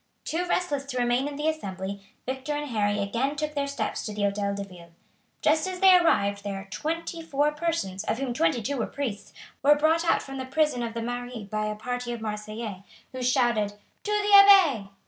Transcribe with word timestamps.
Too 0.23 0.47
restless 0.47 0.83
to 0.85 0.97
remain 0.97 1.27
in 1.27 1.35
the 1.35 1.47
Assembly, 1.47 2.01
Victor 2.25 2.53
and 2.53 2.71
Harry 2.71 2.97
again 3.03 3.35
took 3.35 3.53
their 3.53 3.67
steps 3.67 4.03
to 4.07 4.13
the 4.15 4.23
Hotel 4.23 4.55
de 4.55 4.63
Ville. 4.63 4.93
Just 5.43 5.67
as 5.67 5.79
they 5.79 5.95
arrived 5.95 6.43
there 6.43 6.67
twenty 6.71 7.21
four 7.21 7.51
persons, 7.51 8.03
of 8.05 8.17
whom 8.17 8.33
twenty 8.33 8.63
two 8.63 8.77
were 8.77 8.87
priests, 8.87 9.31
were 9.61 9.75
brought 9.75 10.03
out 10.03 10.23
from 10.23 10.39
the 10.39 10.45
prison 10.47 10.81
of 10.81 10.95
the 10.95 11.03
Maine 11.03 11.45
by 11.45 11.67
a 11.67 11.75
party 11.75 12.11
of 12.13 12.19
Marseillais, 12.19 12.83
who 13.11 13.21
shouted, 13.21 13.73
"To 14.03 14.11
the 14.11 14.43
Abbaye!" 14.43 14.89